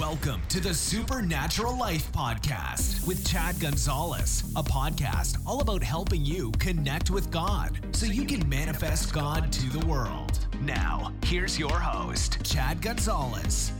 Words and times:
Welcome 0.00 0.42
to 0.48 0.58
the 0.58 0.74
Supernatural 0.74 1.78
Life 1.78 2.10
Podcast 2.10 3.06
with 3.06 3.24
Chad 3.24 3.60
Gonzales, 3.60 4.42
a 4.56 4.62
podcast 4.62 5.38
all 5.46 5.60
about 5.60 5.84
helping 5.84 6.24
you 6.24 6.50
connect 6.52 7.10
with 7.10 7.30
God 7.30 7.78
so 7.92 8.06
you 8.06 8.24
can 8.24 8.48
manifest 8.48 9.12
God 9.12 9.52
to 9.52 9.78
the 9.78 9.86
world. 9.86 10.48
Now, 10.62 11.12
here's 11.26 11.58
your 11.60 11.78
host, 11.78 12.42
Chad 12.42 12.82
Gonzales. 12.82 13.70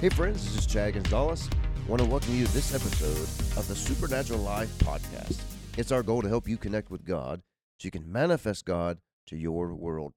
Hey, 0.00 0.08
friends, 0.08 0.42
this 0.44 0.56
is 0.56 0.66
Chad 0.66 0.94
Gonzales. 0.94 1.50
I 1.52 1.90
want 1.90 2.00
to 2.00 2.08
welcome 2.08 2.34
you 2.34 2.46
to 2.46 2.52
this 2.54 2.74
episode 2.74 3.58
of 3.58 3.68
the 3.68 3.74
Supernatural 3.74 4.40
Life 4.40 4.70
Podcast. 4.78 5.38
It's 5.76 5.92
our 5.92 6.02
goal 6.02 6.22
to 6.22 6.28
help 6.28 6.48
you 6.48 6.56
connect 6.56 6.90
with 6.90 7.04
God 7.04 7.42
so 7.78 7.86
you 7.86 7.90
can 7.90 8.10
manifest 8.10 8.64
God 8.64 8.98
to 9.26 9.36
your 9.36 9.74
world. 9.74 10.14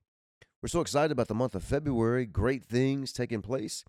We're 0.61 0.69
so 0.69 0.79
excited 0.79 1.11
about 1.11 1.27
the 1.27 1.33
month 1.33 1.55
of 1.55 1.63
February, 1.63 2.25
great 2.25 2.63
things 2.63 3.11
taking 3.11 3.41
place. 3.41 3.83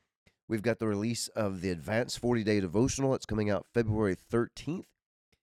We've 0.47 0.63
got 0.63 0.79
the 0.79 0.87
release 0.87 1.29
of 1.29 1.63
the 1.63 1.71
Advanced 1.71 2.19
40 2.19 2.45
Day 2.45 2.61
Devotional. 2.61 3.15
It's 3.15 3.25
coming 3.25 3.49
out 3.49 3.67
February 3.73 4.15
13th. 4.15 4.85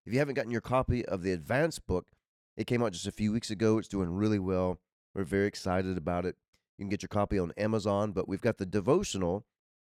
If 0.05 0.13
you 0.13 0.19
haven't 0.19 0.35
gotten 0.35 0.51
your 0.51 0.61
copy 0.61 1.03
of 1.03 1.23
the 1.23 1.31
Advanced 1.31 1.87
book, 1.87 2.07
it 2.55 2.67
came 2.67 2.83
out 2.83 2.93
just 2.93 3.07
a 3.07 3.11
few 3.11 3.31
weeks 3.31 3.49
ago. 3.49 3.79
It's 3.79 3.87
doing 3.87 4.09
really 4.09 4.37
well. 4.37 4.77
We're 5.15 5.23
very 5.23 5.47
excited 5.47 5.97
about 5.97 6.25
it. 6.25 6.35
You 6.77 6.83
can 6.83 6.89
get 6.89 7.01
your 7.01 7.07
copy 7.09 7.39
on 7.39 7.51
Amazon, 7.57 8.11
but 8.11 8.27
we've 8.27 8.41
got 8.41 8.59
the 8.59 8.65
devotional 8.65 9.45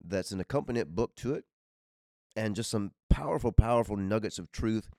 that's 0.04 0.31
an 0.31 0.40
accompaniment 0.40 0.95
book 0.95 1.16
to 1.17 1.36
it 1.36 1.45
and 2.36 2.56
just 2.56 2.72
some 2.72 2.92
powerful, 3.09 3.52
powerful 3.52 3.98
nuggets 3.98 4.40
of 4.40 4.52
truth 4.52 4.90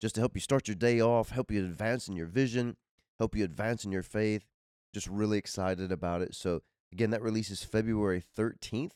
just 0.00 0.16
to 0.16 0.20
help 0.20 0.34
you 0.34 0.40
start 0.40 0.66
your 0.66 0.74
day 0.74 1.00
off, 1.00 1.30
help 1.30 1.52
you 1.52 1.64
advance 1.64 2.08
in 2.08 2.16
your 2.16 2.26
vision, 2.26 2.76
help 3.18 3.36
you 3.36 3.44
advance 3.44 3.84
in 3.84 3.92
your 3.92 4.02
faith. 4.02 4.44
Just 4.92 5.06
really 5.06 5.38
excited 5.38 5.92
about 5.92 6.22
it. 6.22 6.34
So, 6.34 6.62
again, 6.92 7.10
that 7.10 7.22
releases 7.22 7.62
February 7.64 8.22
13th. 8.36 8.92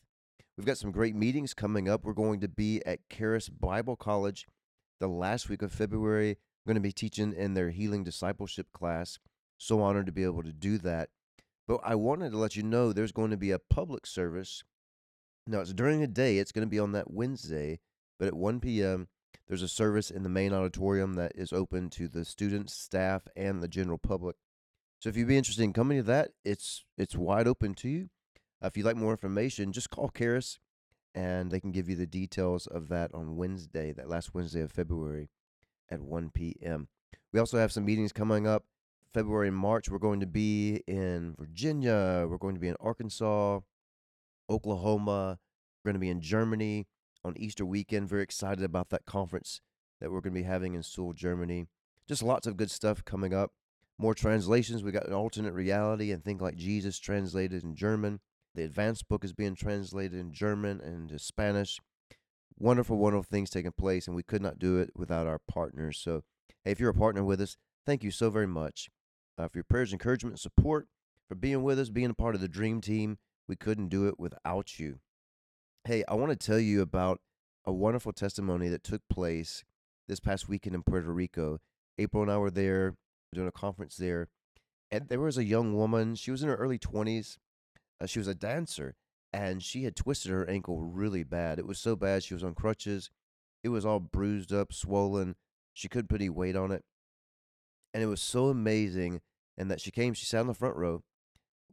We've 0.58 0.66
got 0.66 0.76
some 0.76 0.90
great 0.90 1.14
meetings 1.14 1.54
coming 1.54 1.88
up. 1.88 2.02
We're 2.02 2.12
going 2.14 2.40
to 2.40 2.48
be 2.48 2.84
at 2.84 3.08
Charis 3.08 3.48
Bible 3.48 3.94
College 3.94 4.44
the 4.98 5.06
last 5.06 5.48
week 5.48 5.62
of 5.62 5.70
February. 5.70 6.30
We're 6.30 6.70
going 6.72 6.82
to 6.82 6.88
be 6.88 6.90
teaching 6.90 7.32
in 7.32 7.54
their 7.54 7.70
healing 7.70 8.02
discipleship 8.02 8.72
class. 8.72 9.20
So 9.56 9.80
honored 9.80 10.06
to 10.06 10.12
be 10.12 10.24
able 10.24 10.42
to 10.42 10.52
do 10.52 10.76
that. 10.78 11.10
But 11.68 11.78
I 11.84 11.94
wanted 11.94 12.32
to 12.32 12.38
let 12.38 12.56
you 12.56 12.64
know 12.64 12.92
there's 12.92 13.12
going 13.12 13.30
to 13.30 13.36
be 13.36 13.52
a 13.52 13.60
public 13.60 14.04
service. 14.04 14.64
Now, 15.46 15.60
it's 15.60 15.72
during 15.72 16.00
the 16.00 16.08
day, 16.08 16.38
it's 16.38 16.50
going 16.50 16.66
to 16.66 16.70
be 16.70 16.80
on 16.80 16.90
that 16.90 17.12
Wednesday, 17.12 17.78
but 18.18 18.26
at 18.26 18.34
1 18.34 18.58
p.m., 18.58 19.06
there's 19.46 19.62
a 19.62 19.68
service 19.68 20.10
in 20.10 20.24
the 20.24 20.28
main 20.28 20.52
auditorium 20.52 21.14
that 21.14 21.32
is 21.36 21.52
open 21.52 21.88
to 21.90 22.08
the 22.08 22.24
students, 22.24 22.74
staff, 22.74 23.22
and 23.36 23.62
the 23.62 23.68
general 23.68 23.98
public. 23.98 24.34
So 24.98 25.08
if 25.08 25.16
you'd 25.16 25.28
be 25.28 25.38
interested 25.38 25.62
in 25.62 25.72
coming 25.72 25.98
to 25.98 26.02
that, 26.04 26.32
it's 26.44 26.84
it's 26.96 27.14
wide 27.14 27.46
open 27.46 27.74
to 27.76 27.88
you. 27.88 28.08
Uh, 28.62 28.66
if 28.66 28.76
you'd 28.76 28.86
like 28.86 28.96
more 28.96 29.12
information, 29.12 29.72
just 29.72 29.90
call 29.90 30.08
Charis 30.08 30.58
and 31.14 31.50
they 31.50 31.60
can 31.60 31.72
give 31.72 31.88
you 31.88 31.96
the 31.96 32.06
details 32.06 32.66
of 32.66 32.88
that 32.88 33.12
on 33.14 33.36
Wednesday, 33.36 33.92
that 33.92 34.08
last 34.08 34.34
Wednesday 34.34 34.60
of 34.60 34.70
February 34.70 35.28
at 35.90 36.00
1 36.00 36.30
p.m. 36.30 36.88
We 37.32 37.40
also 37.40 37.58
have 37.58 37.72
some 37.72 37.84
meetings 37.84 38.12
coming 38.12 38.46
up. 38.46 38.64
February 39.12 39.48
and 39.48 39.56
March, 39.56 39.88
we're 39.88 39.98
going 39.98 40.20
to 40.20 40.26
be 40.26 40.82
in 40.86 41.34
Virginia. 41.38 42.26
We're 42.28 42.38
going 42.38 42.54
to 42.54 42.60
be 42.60 42.68
in 42.68 42.76
Arkansas, 42.78 43.60
Oklahoma. 44.50 45.38
We're 45.82 45.92
going 45.92 46.00
to 46.00 46.04
be 46.04 46.10
in 46.10 46.20
Germany 46.20 46.86
on 47.24 47.34
Easter 47.36 47.64
weekend. 47.64 48.08
Very 48.08 48.22
excited 48.22 48.62
about 48.62 48.90
that 48.90 49.06
conference 49.06 49.60
that 50.00 50.10
we're 50.10 50.20
going 50.20 50.34
to 50.34 50.40
be 50.40 50.46
having 50.46 50.74
in 50.74 50.82
Seoul, 50.82 51.14
Germany. 51.14 51.66
Just 52.06 52.22
lots 52.22 52.46
of 52.46 52.56
good 52.56 52.70
stuff 52.70 53.04
coming 53.04 53.32
up. 53.32 53.52
More 53.98 54.14
translations. 54.14 54.82
We 54.82 54.92
got 54.92 55.08
an 55.08 55.14
alternate 55.14 55.54
reality 55.54 56.12
and 56.12 56.22
think 56.22 56.40
like 56.40 56.56
Jesus 56.56 56.98
translated 56.98 57.64
in 57.64 57.74
German. 57.74 58.20
The 58.54 58.64
advanced 58.64 59.08
book 59.08 59.24
is 59.24 59.32
being 59.32 59.54
translated 59.54 60.18
in 60.18 60.32
German 60.32 60.80
and 60.80 61.02
into 61.02 61.18
Spanish. 61.18 61.78
Wonderful, 62.58 62.96
wonderful 62.96 63.28
things 63.30 63.50
taking 63.50 63.72
place, 63.72 64.06
and 64.06 64.16
we 64.16 64.22
could 64.22 64.42
not 64.42 64.58
do 64.58 64.78
it 64.78 64.90
without 64.96 65.26
our 65.26 65.38
partners. 65.46 65.98
So, 65.98 66.24
hey, 66.64 66.72
if 66.72 66.80
you're 66.80 66.90
a 66.90 66.94
partner 66.94 67.22
with 67.22 67.40
us, 67.40 67.56
thank 67.86 68.02
you 68.02 68.10
so 68.10 68.30
very 68.30 68.48
much 68.48 68.90
uh, 69.38 69.48
for 69.48 69.58
your 69.58 69.64
prayers, 69.64 69.92
encouragement, 69.92 70.40
support, 70.40 70.88
for 71.28 71.34
being 71.34 71.62
with 71.62 71.78
us, 71.78 71.88
being 71.88 72.10
a 72.10 72.14
part 72.14 72.34
of 72.34 72.40
the 72.40 72.48
dream 72.48 72.80
team. 72.80 73.18
We 73.46 73.56
couldn't 73.56 73.88
do 73.88 74.08
it 74.08 74.18
without 74.18 74.78
you. 74.78 74.98
Hey, 75.84 76.04
I 76.08 76.14
want 76.14 76.30
to 76.30 76.46
tell 76.46 76.58
you 76.58 76.82
about 76.82 77.20
a 77.64 77.72
wonderful 77.72 78.12
testimony 78.12 78.68
that 78.68 78.82
took 78.82 79.02
place 79.08 79.64
this 80.06 80.20
past 80.20 80.48
weekend 80.48 80.74
in 80.74 80.82
Puerto 80.82 81.12
Rico. 81.12 81.60
April 81.98 82.22
and 82.22 82.32
I 82.32 82.38
were 82.38 82.50
there 82.50 82.96
doing 83.32 83.48
a 83.48 83.52
conference 83.52 83.96
there, 83.96 84.28
and 84.90 85.08
there 85.08 85.20
was 85.20 85.38
a 85.38 85.44
young 85.44 85.74
woman. 85.74 86.14
She 86.14 86.30
was 86.30 86.42
in 86.42 86.48
her 86.48 86.56
early 86.56 86.78
20s. 86.78 87.38
Uh, 88.00 88.06
she 88.06 88.18
was 88.18 88.28
a 88.28 88.34
dancer, 88.34 88.94
and 89.32 89.62
she 89.62 89.84
had 89.84 89.96
twisted 89.96 90.30
her 90.30 90.48
ankle 90.48 90.80
really 90.80 91.24
bad. 91.24 91.58
It 91.58 91.66
was 91.66 91.78
so 91.78 91.96
bad 91.96 92.22
she 92.22 92.34
was 92.34 92.44
on 92.44 92.54
crutches. 92.54 93.10
It 93.62 93.68
was 93.70 93.84
all 93.84 94.00
bruised 94.00 94.52
up, 94.52 94.72
swollen. 94.72 95.34
She 95.74 95.88
couldn't 95.88 96.08
put 96.08 96.20
any 96.20 96.30
weight 96.30 96.56
on 96.56 96.70
it. 96.70 96.84
And 97.92 98.02
it 98.02 98.06
was 98.06 98.20
so 98.20 98.48
amazing. 98.48 99.20
And 99.56 99.70
that 99.70 99.80
she 99.80 99.90
came, 99.90 100.14
she 100.14 100.24
sat 100.24 100.42
in 100.42 100.46
the 100.46 100.54
front 100.54 100.76
row. 100.76 101.02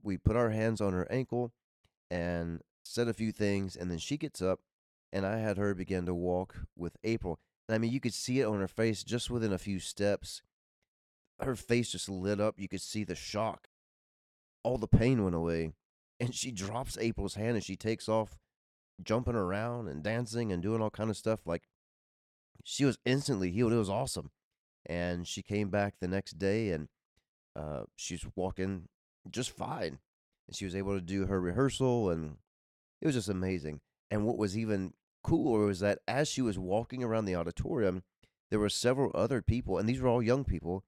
We 0.02 0.18
put 0.18 0.35
our 0.35 0.50
hands 0.50 0.81
on 0.81 0.94
her 0.94 1.08
ankle 1.12 1.53
and 2.09 2.62
said 2.84 3.08
a 3.08 3.14
few 3.14 3.31
things. 3.31 3.75
And 3.75 3.91
then 3.91 4.00
she 4.00 4.18
gets 4.18 4.41
up, 4.41 4.62
and 5.14 5.25
I 5.25 5.38
had 5.38 5.58
her 5.58 5.75
begin 5.75 6.06
to 6.08 6.16
walk 6.16 6.56
with 6.75 6.97
April. 7.03 7.40
And 7.68 7.75
I 7.75 7.78
mean, 7.78 7.91
you 7.91 8.00
could 8.00 8.14
see 8.14 8.40
it 8.40 8.46
on 8.46 8.59
her 8.59 8.68
face 8.68 9.03
just 9.03 9.30
within 9.30 9.53
a 9.53 9.59
few 9.59 9.80
steps. 9.80 10.41
Her 11.40 11.56
face 11.56 11.91
just 11.91 12.09
lit 12.09 12.40
up. 12.40 12.56
You 12.58 12.68
could 12.68 12.81
see 12.81 13.03
the 13.03 13.16
shock. 13.16 13.68
All 14.64 14.78
the 14.80 14.88
pain 14.88 15.24
went 15.24 15.35
away 15.35 15.74
and 16.20 16.34
she 16.34 16.52
drops 16.52 16.98
April's 16.98 17.36
hand 17.36 17.56
and 17.56 17.64
she 17.64 17.76
takes 17.76 18.08
off 18.08 18.38
jumping 19.03 19.36
around 19.36 19.88
and 19.88 20.03
dancing 20.03 20.52
and 20.52 20.64
doing 20.64 20.81
all 20.81 20.90
kind 20.90 21.09
of 21.09 21.18
stuff 21.18 21.42
like 21.46 21.64
she 22.64 22.86
was 22.86 22.98
instantly 23.06 23.52
healed 23.52 23.74
it 23.74 23.78
was 23.78 23.90
awesome. 23.90 24.31
And 24.86 25.28
she 25.28 25.42
came 25.42 25.70
back 25.70 25.96
the 26.00 26.08
next 26.08 26.38
day 26.38 26.70
and 26.70 26.88
uh, 27.56 27.84
she's 27.96 28.26
walking 28.36 28.88
just 29.30 29.52
fine. 29.52 30.00
And 30.48 30.56
she 30.56 30.66
was 30.66 30.76
able 30.76 30.94
to 30.94 31.02
do 31.02 31.26
her 31.26 31.42
rehearsal 31.42 32.09
and 32.09 32.38
it 33.02 33.06
was 33.06 33.16
just 33.16 33.30
amazing. 33.30 33.82
And 34.12 34.26
what 34.26 34.38
was 34.38 34.58
even 34.58 34.94
cooler 35.24 35.66
was 35.66 35.80
that 35.80 36.00
as 36.08 36.28
she 36.28 36.42
was 36.42 36.59
walking 36.59 37.03
around 37.03 37.26
the 37.26 37.36
auditorium 37.36 38.03
there 38.52 38.59
were 38.59 38.70
several 38.70 39.12
other 39.16 39.42
people 39.42 39.80
and 39.80 39.90
these 39.90 40.00
were 40.00 40.08
all 40.08 40.22
young 40.22 40.44
people 40.44 40.84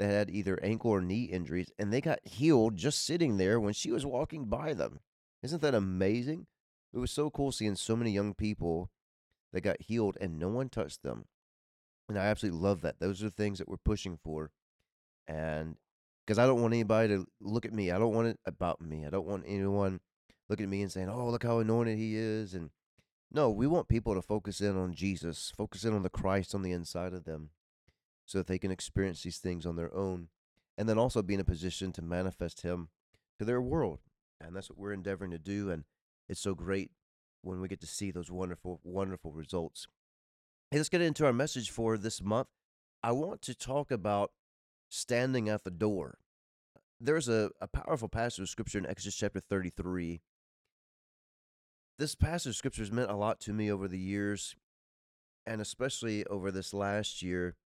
that 0.00 0.08
had 0.10 0.30
either 0.30 0.58
ankle 0.62 0.90
or 0.90 1.02
knee 1.02 1.24
injuries, 1.24 1.70
and 1.78 1.92
they 1.92 2.00
got 2.00 2.20
healed 2.24 2.74
just 2.74 3.04
sitting 3.04 3.36
there 3.36 3.60
when 3.60 3.74
she 3.74 3.92
was 3.92 4.06
walking 4.06 4.46
by 4.46 4.72
them. 4.72 5.00
Isn't 5.42 5.60
that 5.60 5.74
amazing? 5.74 6.46
It 6.94 6.98
was 6.98 7.10
so 7.10 7.28
cool 7.28 7.52
seeing 7.52 7.76
so 7.76 7.96
many 7.96 8.10
young 8.10 8.32
people 8.32 8.90
that 9.52 9.60
got 9.60 9.82
healed 9.82 10.16
and 10.18 10.38
no 10.38 10.48
one 10.48 10.70
touched 10.70 11.02
them. 11.02 11.26
And 12.08 12.18
I 12.18 12.24
absolutely 12.24 12.60
love 12.60 12.80
that. 12.80 12.98
Those 12.98 13.20
are 13.20 13.26
the 13.26 13.30
things 13.30 13.58
that 13.58 13.68
we're 13.68 13.76
pushing 13.76 14.18
for. 14.24 14.52
And 15.28 15.76
because 16.24 16.38
I 16.38 16.46
don't 16.46 16.62
want 16.62 16.72
anybody 16.72 17.08
to 17.08 17.26
look 17.38 17.66
at 17.66 17.74
me, 17.74 17.90
I 17.90 17.98
don't 17.98 18.14
want 18.14 18.28
it 18.28 18.40
about 18.46 18.80
me. 18.80 19.04
I 19.04 19.10
don't 19.10 19.26
want 19.26 19.44
anyone 19.46 20.00
looking 20.48 20.64
at 20.64 20.70
me 20.70 20.80
and 20.80 20.90
saying, 20.90 21.10
oh, 21.10 21.28
look 21.28 21.44
how 21.44 21.58
anointed 21.58 21.98
he 21.98 22.16
is. 22.16 22.54
And 22.54 22.70
no, 23.30 23.50
we 23.50 23.66
want 23.66 23.88
people 23.88 24.14
to 24.14 24.22
focus 24.22 24.62
in 24.62 24.78
on 24.78 24.94
Jesus, 24.94 25.52
focus 25.54 25.84
in 25.84 25.94
on 25.94 26.04
the 26.04 26.08
Christ 26.08 26.54
on 26.54 26.62
the 26.62 26.72
inside 26.72 27.12
of 27.12 27.24
them 27.24 27.50
so 28.30 28.38
that 28.38 28.46
they 28.46 28.60
can 28.60 28.70
experience 28.70 29.24
these 29.24 29.38
things 29.38 29.66
on 29.66 29.74
their 29.74 29.92
own 29.92 30.28
and 30.78 30.88
then 30.88 30.98
also 30.98 31.20
be 31.20 31.34
in 31.34 31.40
a 31.40 31.44
position 31.44 31.90
to 31.90 32.00
manifest 32.00 32.62
him 32.62 32.88
to 33.40 33.44
their 33.44 33.60
world. 33.60 33.98
And 34.40 34.54
that's 34.54 34.70
what 34.70 34.78
we're 34.78 34.92
endeavoring 34.92 35.32
to 35.32 35.38
do 35.38 35.68
and 35.68 35.82
it's 36.28 36.40
so 36.40 36.54
great 36.54 36.92
when 37.42 37.60
we 37.60 37.66
get 37.66 37.80
to 37.80 37.88
see 37.88 38.12
those 38.12 38.30
wonderful 38.30 38.80
wonderful 38.84 39.32
results. 39.32 39.88
Hey 40.70 40.76
let's 40.76 40.88
get 40.88 41.00
into 41.00 41.26
our 41.26 41.32
message 41.32 41.70
for 41.70 41.98
this 41.98 42.22
month. 42.22 42.46
I 43.02 43.10
want 43.10 43.42
to 43.42 43.54
talk 43.54 43.90
about 43.90 44.30
standing 44.88 45.48
at 45.48 45.64
the 45.64 45.70
door. 45.72 46.18
There's 47.00 47.28
a, 47.28 47.50
a 47.60 47.66
powerful 47.66 48.08
passage 48.08 48.42
of 48.42 48.48
scripture 48.48 48.78
in 48.78 48.86
exodus 48.86 49.16
chapter 49.16 49.40
33 49.40 50.20
this 51.98 52.14
passage 52.14 52.50
of 52.50 52.56
scripture 52.56 52.82
has 52.82 52.92
meant 52.92 53.10
a 53.10 53.16
lot 53.16 53.40
to 53.40 53.52
me 53.52 53.70
over 53.70 53.88
the 53.88 53.98
years 53.98 54.54
and 55.46 55.60
especially 55.60 56.24
over 56.26 56.52
this 56.52 56.72
last 56.72 57.22
year 57.22 57.56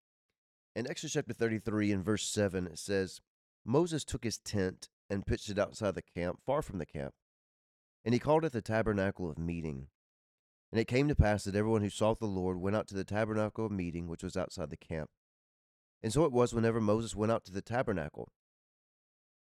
in 0.74 0.88
Exodus 0.88 1.12
chapter 1.12 1.32
33 1.32 1.92
and 1.92 2.04
verse 2.04 2.26
7, 2.26 2.66
it 2.66 2.78
says, 2.78 3.20
Moses 3.64 4.04
took 4.04 4.24
his 4.24 4.38
tent 4.38 4.88
and 5.08 5.26
pitched 5.26 5.48
it 5.48 5.58
outside 5.58 5.94
the 5.94 6.02
camp, 6.02 6.40
far 6.44 6.62
from 6.62 6.78
the 6.78 6.86
camp. 6.86 7.14
And 8.04 8.12
he 8.12 8.20
called 8.20 8.44
it 8.44 8.52
the 8.52 8.60
tabernacle 8.60 9.30
of 9.30 9.38
meeting. 9.38 9.86
And 10.72 10.80
it 10.80 10.88
came 10.88 11.08
to 11.08 11.14
pass 11.14 11.44
that 11.44 11.54
everyone 11.54 11.82
who 11.82 11.90
sought 11.90 12.18
the 12.18 12.26
Lord 12.26 12.58
went 12.58 12.76
out 12.76 12.88
to 12.88 12.94
the 12.94 13.04
tabernacle 13.04 13.66
of 13.66 13.72
meeting, 13.72 14.08
which 14.08 14.24
was 14.24 14.36
outside 14.36 14.70
the 14.70 14.76
camp. 14.76 15.10
And 16.02 16.12
so 16.12 16.24
it 16.24 16.32
was 16.32 16.52
whenever 16.52 16.80
Moses 16.80 17.14
went 17.14 17.32
out 17.32 17.44
to 17.44 17.52
the 17.52 17.62
tabernacle. 17.62 18.28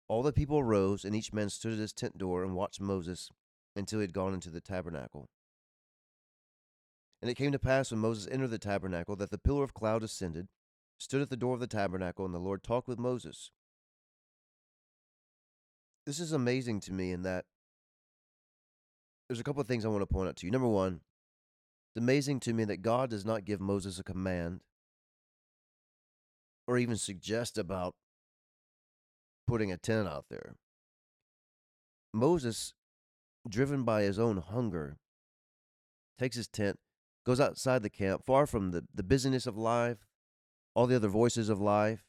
All 0.09 0.23
the 0.23 0.33
people 0.33 0.59
arose, 0.59 1.05
and 1.05 1.17
each 1.17 1.33
man 1.33 1.49
stood 1.49 1.73
at 1.73 1.79
his 1.79 1.93
tent 1.93 2.19
door 2.19 2.45
and 2.45 2.55
watched 2.55 2.81
Moses 2.81 3.31
until 3.75 3.99
he 3.99 4.05
had 4.05 4.13
gone 4.13 4.35
into 4.35 4.51
the 4.51 4.61
tabernacle. 4.61 5.29
And 7.21 7.31
it 7.31 7.35
came 7.35 7.51
to 7.51 7.59
pass 7.59 7.91
when 7.91 8.01
Moses 8.01 8.29
entered 8.31 8.51
the 8.51 8.59
tabernacle 8.59 9.17
that 9.17 9.31
the 9.31 9.39
pillar 9.39 9.65
of 9.65 9.75
cloud 9.75 10.05
ascended 10.05 10.49
stood 10.99 11.23
at 11.23 11.31
the 11.31 11.37
door 11.37 11.55
of 11.55 11.61
the 11.61 11.67
tabernacle, 11.67 12.25
and 12.25 12.35
the 12.35 12.39
Lord 12.39 12.63
talked 12.63 12.89
with 12.89 12.99
Moses. 12.99 13.51
This 16.05 16.21
is 16.21 16.33
amazing 16.33 16.81
to 16.81 16.93
me 16.93 17.13
in 17.13 17.23
that 17.23 17.45
there's 19.29 19.41
a 19.41 19.45
couple 19.45 19.61
of 19.61 19.67
things 19.67 19.85
I 19.85 19.89
want 19.89 20.03
to 20.03 20.07
point 20.07 20.29
out 20.29 20.37
to 20.37 20.47
you. 20.47 20.53
Number 20.53 20.69
one, 20.69 21.01
it's 21.95 22.03
amazing 22.03 22.41
to 22.41 22.53
me 22.53 22.65
that 22.65 22.83
God 22.83 23.11
does 23.11 23.25
not 23.25 23.45
give 23.45 23.61
Moses 23.61 23.99
a 23.99 24.05
command 24.05 24.61
or 26.67 26.79
even 26.79 26.97
suggest 26.97 27.59
about 27.59 27.95
putting 29.47 29.73
a 29.73 29.77
tent 29.77 30.09
out 30.09 30.27
there. 30.31 30.55
Moses, 32.13 32.73
driven 33.49 33.83
by 33.83 34.03
his 34.03 34.19
own 34.19 34.39
hunger, 34.39 34.97
takes 36.19 36.37
his 36.37 36.49
tent, 36.49 36.79
goes 37.25 37.41
outside 37.41 37.83
the 37.83 37.91
camp, 37.91 38.25
far 38.25 38.47
from 38.47 38.71
the, 38.71 38.85
the 38.95 39.03
busyness 39.03 39.47
of 39.47 39.57
life, 39.57 40.07
all 40.77 40.87
the 40.87 40.95
other 40.95 41.09
voices 41.09 41.49
of 41.49 41.59
life, 41.59 42.05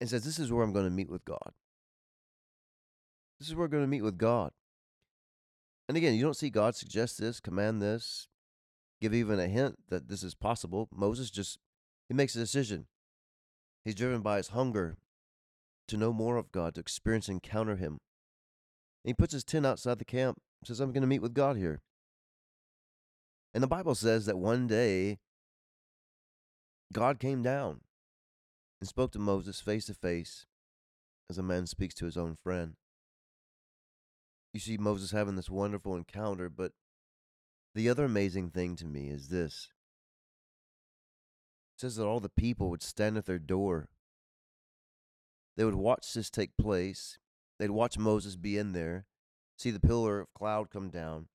and 0.00 0.08
says, 0.08 0.24
This 0.24 0.38
is 0.38 0.50
where 0.50 0.64
I'm 0.64 0.72
going 0.72 0.86
to 0.86 0.90
meet 0.90 1.10
with 1.10 1.24
God. 1.26 1.52
This 3.38 3.48
is 3.48 3.54
where 3.54 3.66
we're 3.66 3.68
going 3.68 3.84
to 3.84 3.88
meet 3.88 4.02
with 4.02 4.16
God. 4.16 4.50
And 5.88 5.96
again, 5.96 6.14
you 6.14 6.22
don't 6.22 6.36
see 6.36 6.48
God 6.48 6.74
suggest 6.74 7.20
this, 7.20 7.38
command 7.38 7.82
this, 7.82 8.28
give 9.00 9.12
even 9.12 9.38
a 9.38 9.46
hint 9.46 9.76
that 9.90 10.08
this 10.08 10.22
is 10.22 10.34
possible. 10.34 10.88
Moses 10.90 11.30
just 11.30 11.58
he 12.08 12.14
makes 12.14 12.34
a 12.34 12.38
decision. 12.38 12.86
He's 13.84 13.94
driven 13.94 14.22
by 14.22 14.38
his 14.38 14.48
hunger 14.48 14.96
to 15.88 15.96
know 15.98 16.12
more 16.14 16.36
of 16.36 16.50
God, 16.50 16.74
to 16.74 16.80
experience 16.80 17.28
and 17.28 17.36
encounter 17.36 17.76
him. 17.76 17.98
And 19.04 19.10
he 19.10 19.14
puts 19.14 19.34
his 19.34 19.44
tent 19.44 19.66
outside 19.66 19.98
the 19.98 20.04
camp, 20.06 20.40
says, 20.64 20.80
I'm 20.80 20.92
going 20.92 21.02
to 21.02 21.08
meet 21.08 21.20
with 21.20 21.34
God 21.34 21.58
here. 21.58 21.82
And 23.52 23.62
the 23.62 23.68
Bible 23.68 23.94
says 23.94 24.24
that 24.26 24.38
one 24.38 24.66
day 24.66 25.18
God 26.92 27.18
came 27.18 27.42
down 27.42 27.80
and 28.80 28.88
spoke 28.88 29.12
to 29.12 29.18
Moses 29.18 29.60
face 29.60 29.86
to 29.86 29.94
face 29.94 30.46
as 31.30 31.38
a 31.38 31.42
man 31.42 31.66
speaks 31.66 31.94
to 31.94 32.04
his 32.04 32.16
own 32.16 32.36
friend. 32.42 32.74
You 34.52 34.60
see 34.60 34.76
Moses 34.76 35.12
having 35.12 35.36
this 35.36 35.48
wonderful 35.48 35.96
encounter, 35.96 36.50
but 36.50 36.72
the 37.74 37.88
other 37.88 38.04
amazing 38.04 38.50
thing 38.50 38.76
to 38.76 38.84
me 38.84 39.08
is 39.08 39.28
this. 39.28 39.70
It 41.74 41.80
says 41.80 41.96
that 41.96 42.04
all 42.04 42.20
the 42.20 42.28
people 42.28 42.68
would 42.68 42.82
stand 42.82 43.16
at 43.16 43.24
their 43.24 43.38
door. 43.38 43.88
They 45.56 45.64
would 45.64 45.74
watch 45.74 46.12
this 46.12 46.28
take 46.28 46.56
place. 46.58 47.18
They'd 47.58 47.70
watch 47.70 47.96
Moses 47.96 48.36
be 48.36 48.58
in 48.58 48.72
there, 48.72 49.06
see 49.56 49.70
the 49.70 49.80
pillar 49.80 50.20
of 50.20 50.34
cloud 50.34 50.70
come 50.70 50.90
down. 50.90 51.28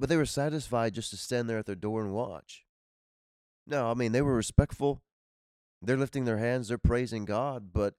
But 0.00 0.08
they 0.08 0.16
were 0.16 0.26
satisfied 0.26 0.94
just 0.94 1.10
to 1.10 1.16
stand 1.16 1.48
there 1.48 1.58
at 1.58 1.66
their 1.66 1.76
door 1.76 2.02
and 2.02 2.12
watch. 2.12 2.64
No, 3.66 3.90
I 3.90 3.94
mean, 3.94 4.12
they 4.12 4.22
were 4.22 4.34
respectful. 4.34 5.02
They're 5.80 5.96
lifting 5.96 6.24
their 6.24 6.38
hands, 6.38 6.68
they're 6.68 6.78
praising 6.78 7.24
God. 7.24 7.72
But 7.72 7.94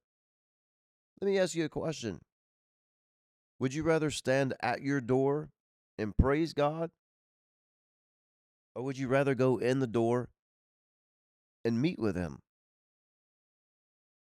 let 1.19 1.27
me 1.27 1.37
ask 1.37 1.55
you 1.55 1.65
a 1.65 1.69
question 1.69 2.21
Would 3.59 3.73
you 3.73 3.83
rather 3.83 4.09
stand 4.09 4.53
at 4.61 4.81
your 4.81 5.01
door 5.01 5.49
and 5.97 6.17
praise 6.17 6.53
God? 6.53 6.91
Or 8.75 8.83
would 8.83 8.97
you 8.97 9.07
rather 9.07 9.35
go 9.35 9.57
in 9.57 9.79
the 9.79 9.87
door 9.87 10.29
and 11.63 11.81
meet 11.81 11.99
with 11.99 12.15
Him? 12.15 12.39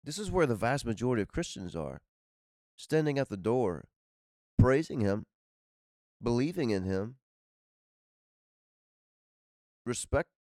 This 0.02 0.19
is 0.19 0.31
where 0.31 0.46
the 0.46 0.55
vast 0.55 0.87
majority 0.87 1.20
of 1.20 1.29
Christians 1.29 1.76
are 1.76 2.00
standing 2.76 3.19
at 3.19 3.29
the 3.29 3.37
door, 3.37 3.88
praising 4.58 5.00
Him, 5.00 5.26
believing 6.23 6.70
in 6.70 6.85
Him, 6.85 7.17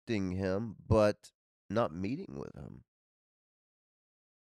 respecting 0.02 0.32
Him, 0.32 0.76
but 0.88 1.30
not 1.70 1.94
meeting 1.94 2.36
with 2.38 2.54
Him. 2.54 2.82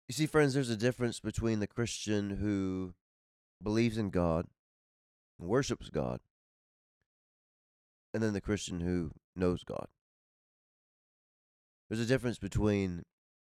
You 0.08 0.12
see, 0.14 0.26
friends, 0.26 0.54
there's 0.54 0.70
a 0.70 0.76
difference 0.76 1.20
between 1.20 1.60
the 1.60 1.66
Christian 1.66 2.36
who 2.36 2.94
believes 3.62 3.98
in 3.98 4.10
God, 4.10 4.46
worships 5.38 5.90
God, 5.90 6.20
and 8.14 8.22
then 8.22 8.32
the 8.32 8.40
Christian 8.40 8.80
who 8.80 9.12
knows 9.34 9.64
God. 9.64 9.86
There's 11.88 12.00
a 12.00 12.06
difference 12.06 12.38
between 12.38 13.02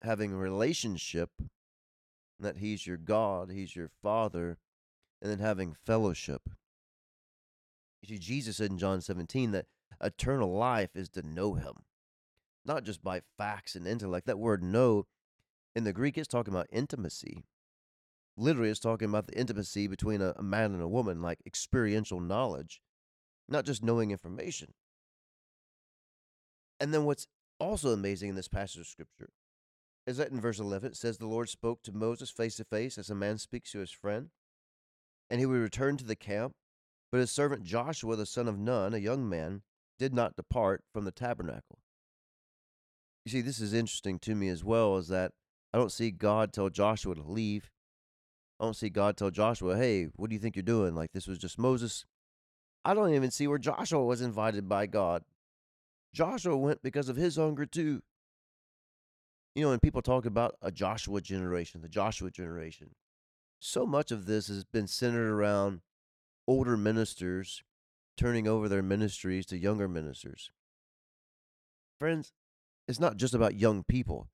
having 0.03 0.33
a 0.33 0.37
relationship, 0.37 1.31
that 2.38 2.59
He's 2.59 2.87
your 2.87 2.97
God, 2.97 3.50
He's 3.50 3.75
your 3.75 3.91
Father, 4.03 4.59
and 5.21 5.31
then 5.31 5.38
having 5.38 5.75
fellowship. 5.85 6.43
You 8.03 8.09
see, 8.09 8.19
Jesus 8.19 8.59
said 8.59 8.71
in 8.71 8.79
John 8.79 9.00
17 9.00 9.53
that 9.53 9.67
eternal 10.00 10.52
life 10.56 10.90
is 10.94 11.08
to 11.10 11.22
know 11.22 11.54
Him, 11.54 11.84
not 12.64 12.84
just 12.84 13.02
by 13.02 13.22
facts 13.38 13.75
and 13.75 13.87
intellect. 13.87 14.26
That 14.26 14.38
word 14.38 14.62
know 14.62 15.06
in 15.75 15.84
the 15.84 15.93
Greek 15.93 16.19
is 16.19 16.28
talking 16.28 16.54
about 16.54 16.69
intimacy. 16.70 17.44
Literally, 18.37 18.70
it's 18.70 18.81
talking 18.81 19.08
about 19.08 19.26
the 19.26 19.38
intimacy 19.38 19.87
between 19.87 20.20
a, 20.20 20.34
a 20.37 20.43
man 20.43 20.72
and 20.72 20.82
a 20.82 20.88
woman, 20.88 21.22
like 21.22 21.38
experiential 21.46 22.20
knowledge 22.20 22.81
not 23.48 23.64
just 23.64 23.82
knowing 23.82 24.10
information. 24.10 24.72
And 26.81 26.92
then 26.92 27.04
what's 27.04 27.26
also 27.58 27.90
amazing 27.90 28.31
in 28.31 28.34
this 28.34 28.49
passage 28.49 28.81
of 28.81 28.87
scripture 28.87 29.31
is 30.06 30.19
that 30.19 30.31
in 30.31 30.40
verse 30.40 30.58
11 30.58 30.92
it 30.92 30.96
says, 30.96 31.19
The 31.19 31.26
Lord 31.26 31.49
spoke 31.49 31.82
to 31.82 31.92
Moses 31.92 32.31
face 32.31 32.56
to 32.56 32.64
face 32.64 32.99
as 32.99 33.10
a 33.10 33.14
man 33.14 33.38
speaks 33.38 33.72
to 33.72 33.78
his 33.78 33.90
friend, 33.90 34.31
and 35.31 35.40
he 35.40 35.46
would 35.46 35.60
return 35.60 35.96
to 35.96 36.04
the 36.04 36.16
camp. 36.16 36.54
But 37.10 37.19
his 37.19 37.31
servant 37.31 37.64
Joshua, 37.64 38.16
the 38.16 38.26
son 38.26 38.49
of 38.49 38.58
Nun, 38.58 38.92
a 38.92 38.99
young 38.99 39.28
man, 39.28 39.62
did 39.98 40.14
not 40.14 40.37
depart 40.37 40.82
from 40.93 41.04
the 41.04 41.12
tabernacle. 41.12 41.78
You 43.25 43.32
see, 43.32 43.40
this 43.40 43.60
is 43.60 43.75
interesting 43.75 44.19
to 44.20 44.34
me 44.34 44.48
as 44.48 44.62
well, 44.62 44.96
is 44.96 45.08
that 45.08 45.32
I 45.72 45.78
don't 45.78 45.93
see 45.93 46.10
God 46.10 46.52
tell 46.52 46.70
Joshua 46.70 47.14
to 47.14 47.22
leave. 47.22 47.70
I 48.60 48.64
don't 48.64 48.76
see 48.76 48.88
God 48.88 49.16
tell 49.16 49.31
Joshua, 49.31 49.76
hey, 49.76 50.08
what 50.16 50.31
do 50.31 50.34
you 50.34 50.40
think 50.40 50.56
you're 50.56 50.62
doing? 50.62 50.94
Like 50.94 51.12
this 51.12 51.26
was 51.26 51.38
just 51.38 51.58
Moses 51.58 52.06
I 52.87 52.94
don't 52.94 53.12
even 53.14 53.32
see 53.32 53.48
where 53.48 53.58
Joshua 53.58 54.04
was 54.04 54.20
invited 54.20 54.69
by 54.69 54.87
God. 54.87 55.25
Joshua 56.14 56.56
went 56.56 56.84
because 56.84 57.08
of 57.08 57.16
his 57.16 57.34
hunger 57.34 57.66
too. 57.66 58.00
You 59.56 59.64
know, 59.64 59.70
when 59.70 59.81
people 59.81 60.02
talk 60.02 60.25
about 60.25 60.54
a 60.62 60.70
Joshua 60.70 61.20
generation, 61.20 61.81
the 61.82 61.88
Joshua 61.88 62.31
generation, 62.31 62.90
so 63.58 63.87
much 63.87 64.12
of 64.12 64.26
this 64.26 64.46
has 64.46 64.64
been 64.64 64.87
centered 64.87 65.32
around 65.32 65.81
older 66.46 66.76
ministers 66.76 67.64
turning 68.16 68.48
over 68.48 68.68
their 68.68 68.82
ministries 68.82 69.46
to 69.46 69.58
younger 69.58 69.88
ministers. 69.88 70.50
Friends, 71.98 72.32
it's 72.88 73.00
not 73.00 73.16
just 73.16 73.34
about 73.34 73.54
young 73.54 73.82
people, 73.82 74.28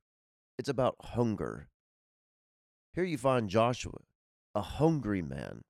it's 0.59 0.69
about 0.69 0.97
hunger. 1.01 1.69
Here 2.95 3.05
you 3.05 3.19
find 3.19 3.49
Joshua, 3.49 3.99
a 4.55 4.61
hungry 4.61 5.23
man. 5.23 5.63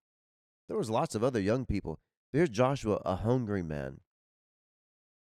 There 0.68 0.76
was 0.76 0.90
lots 0.90 1.14
of 1.14 1.22
other 1.22 1.40
young 1.40 1.66
people. 1.66 2.00
Here's 2.32 2.48
Joshua, 2.48 3.00
a 3.04 3.16
hungry 3.16 3.62
man 3.62 4.00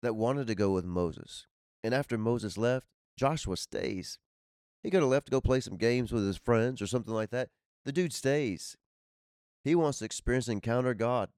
that 0.02 0.16
wanted 0.16 0.46
to 0.48 0.54
go 0.54 0.70
with 0.70 0.84
Moses. 0.84 1.46
And 1.82 1.94
after 1.94 2.16
Moses 2.18 2.56
left, 2.58 2.86
Joshua 3.16 3.56
stays. 3.56 4.18
He 4.82 4.90
could 4.90 5.02
have 5.02 5.10
left 5.10 5.26
to 5.26 5.30
go 5.30 5.40
play 5.40 5.60
some 5.60 5.76
games 5.76 6.12
with 6.12 6.26
his 6.26 6.36
friends 6.36 6.82
or 6.82 6.86
something 6.86 7.14
like 7.14 7.30
that. 7.30 7.50
The 7.84 7.92
dude 7.92 8.12
stays. 8.12 8.76
He 9.62 9.74
wants 9.74 9.98
to 9.98 10.04
experience 10.04 10.48
and 10.48 10.56
encounter 10.56 10.94
God. 10.94 11.30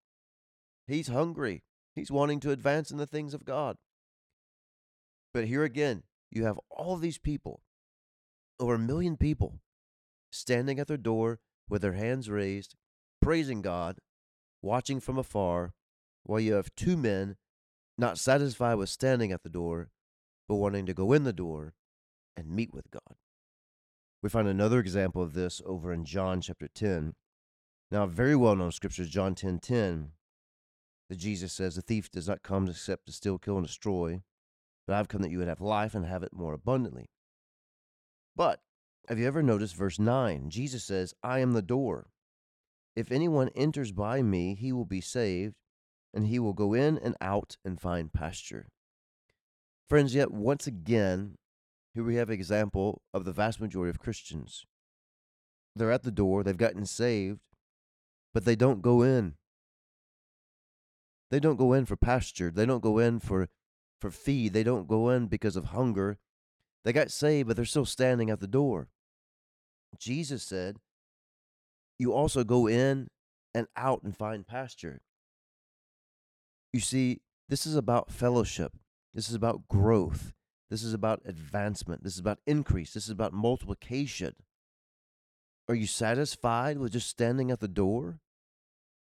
He's 0.87 1.09
hungry. 1.09 1.63
He's 1.95 2.11
wanting 2.11 2.41
to 2.41 2.51
advance 2.51 2.91
in 2.91 2.99
the 2.99 3.07
things 3.07 3.35
of 3.35 3.45
God. 3.45 3.77
But 5.33 5.47
here 5.47 5.65
again, 5.65 6.05
you 6.31 6.45
have 6.45 6.61
all 6.71 6.97
these 6.97 7.19
people, 7.19 7.63
over 8.61 8.75
a 8.75 8.79
million 8.79 9.17
people, 9.17 9.61
standing 10.31 10.79
at 10.79 10.87
their 10.87 10.97
door 10.97 11.41
with 11.69 11.83
their 11.83 11.95
hands 11.95 12.31
raised, 12.31 12.75
praising 13.21 13.63
God, 13.63 13.99
watching 14.63 15.01
from 15.01 15.19
afar, 15.19 15.73
while 16.23 16.41
you 16.41 16.55
have 16.55 16.75
two 16.75 16.97
men 16.97 17.37
not 17.99 18.19
satisfied 18.19 18.75
with 18.75 18.89
standing 18.89 19.33
at 19.33 19.43
the 19.43 19.49
door, 19.49 19.91
but 20.49 20.57
wanting 20.57 20.87
to 20.87 20.95
go 20.95 21.13
in 21.13 21.25
the 21.25 21.33
door 21.33 21.75
and 22.37 22.51
meet 22.51 22.73
with 22.75 22.91
God. 22.91 23.17
We 24.23 24.29
find 24.29 24.49
another 24.49 24.81
example 24.81 25.23
of 25.23 25.35
this 25.35 25.63
over 25.65 25.93
in 25.93 26.05
John 26.05 26.41
chapter 26.41 26.69
10. 26.69 27.15
Now, 27.91 28.07
very 28.07 28.37
well 28.37 28.57
known 28.57 28.73
scripture 28.73 29.03
is 29.03 29.11
John 29.11 29.35
10 29.35 29.61
10, 29.61 30.11
that 31.09 31.19
Jesus 31.19 31.53
says, 31.53 31.75
The 31.75 31.83
thief 31.83 32.11
does 32.11 32.29
not 32.29 32.43
come 32.43 32.69
except 32.69 33.07
to 33.07 33.13
steal, 33.13 33.39
kill, 33.39 33.59
and 33.59 33.67
destroy, 33.67 34.23
but 34.87 34.97
I've 34.97 35.09
come 35.09 35.23
that 35.23 35.31
you 35.31 35.39
would 35.39 35.49
have 35.49 35.61
life 35.61 35.95
and 35.95 36.07
have 36.07 36.23
it 36.23 36.33
more 36.33 36.53
abundantly. 36.53 37.11
But 38.35 38.61
have 39.09 39.19
you 39.19 39.27
ever 39.27 39.43
noticed 39.43 39.77
verse 39.77 39.99
9? 39.99 40.51
Jesus 40.51 40.85
says, 40.85 41.15
I 41.23 41.39
am 41.39 41.53
the 41.53 41.63
door. 41.63 42.09
If 42.95 43.13
anyone 43.13 43.51
enters 43.55 43.93
by 43.93 44.23
me, 44.23 44.55
he 44.55 44.73
will 44.73 44.85
be 44.85 45.01
saved, 45.01 45.55
and 46.13 46.27
he 46.27 46.39
will 46.39 46.55
go 46.55 46.75
in 46.75 46.99
and 46.99 47.15
out 47.21 47.57
and 47.65 47.81
find 47.81 48.13
pasture. 48.13 48.69
Friends, 49.89 50.15
yet 50.15 50.33
once 50.33 50.67
again, 50.67 51.37
here 51.95 52.03
we 52.03 52.17
have 52.17 52.29
an 52.29 52.35
example 52.35 53.03
of 53.15 53.25
the 53.25 53.33
vast 53.33 53.61
majority 53.61 53.91
of 53.91 54.01
Christians. 54.01 54.65
They're 55.77 55.93
at 55.93 56.03
the 56.03 56.11
door, 56.11 56.43
they've 56.43 56.57
gotten 56.57 56.87
saved, 56.87 57.41
but 58.35 58.45
they 58.45 58.57
don't 58.57 58.83
go 58.83 59.03
in. 59.03 59.35
They 61.31 61.41
don't 61.41 61.57
go 61.57 61.73
in 61.73 61.87
for 61.87 61.97
pasture. 61.97 62.51
They 62.51 62.67
don't 62.67 62.83
go 62.83 62.99
in 62.99 63.21
for, 63.21 63.49
for 64.01 64.11
feed. 64.11 64.53
They 64.53 64.63
don't 64.63 64.87
go 64.87 65.11
in 65.11 65.27
because 65.27 65.57
of 65.57 65.67
hunger. 65.67 66.19
They 66.85 66.93
got 66.93 67.11
saved, 67.11 67.49
but 67.49 67.57
they're 67.57 67.65
still 67.65 67.85
standing 67.85 68.31
at 68.31 68.41
the 68.41 68.47
door. 68.47 68.89
Jesus 69.99 70.43
said, 70.43 70.77
you 71.99 72.13
also 72.13 72.45
go 72.45 72.69
in 72.69 73.09
and 73.55 73.67
out 73.77 74.03
and 74.03 74.17
find 74.17 74.47
pasture. 74.47 75.01
You 76.73 76.81
see, 76.81 77.23
this 77.49 77.67
is 77.67 77.75
about 77.75 78.11
fellowship. 78.11 78.73
This 79.15 79.29
is 79.29 79.35
about 79.35 79.67
growth. 79.67 80.33
This 80.69 80.83
is 80.83 80.93
about 80.93 81.23
advancement. 81.25 82.05
This 82.05 82.15
is 82.15 82.19
about 82.19 82.41
increase. 82.47 82.93
This 82.93 83.05
is 83.05 83.11
about 83.11 83.33
multiplication. 83.33 84.35
Are 85.69 85.75
you 85.75 85.87
satisfied 85.87 86.79
with 86.79 86.93
just 86.93 87.09
standing 87.09 87.51
at 87.51 87.61
the 87.61 87.69
door? 87.69 88.21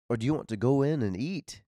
Or 0.09 0.17
do 0.17 0.25
you 0.25 0.33
want 0.33 0.49
to 0.49 0.57
go 0.57 0.81
in 0.81 1.01
and 1.01 1.17
eat? 1.17 1.63